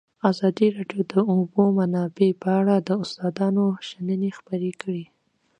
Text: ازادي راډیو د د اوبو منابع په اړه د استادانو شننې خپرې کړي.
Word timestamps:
ازادي 0.29 0.67
راډیو 0.77 1.01
د 1.07 1.11
د 1.13 1.15
اوبو 1.33 1.63
منابع 1.77 2.29
په 2.41 2.49
اړه 2.59 2.75
د 2.87 2.89
استادانو 3.03 3.65
شننې 3.87 4.29
خپرې 4.37 4.71
کړي. 4.81 5.05